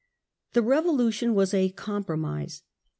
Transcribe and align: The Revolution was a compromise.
The 0.53 0.63
Revolution 0.63 1.35
was 1.35 1.53
a 1.53 1.69
compromise. 1.69 2.63